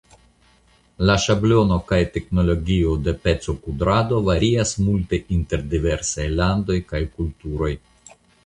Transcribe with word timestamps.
La 1.09 1.17
ŝablono 1.25 1.75
kaj 1.91 1.99
teknologio 2.15 2.95
de 3.09 3.13
pecokudrado 3.27 4.23
varias 4.31 4.73
multe 4.89 5.23
inter 5.39 5.69
diversaj 5.75 6.29
landoj 6.41 6.83
kaj 6.93 7.07
kulturoj. 7.21 7.75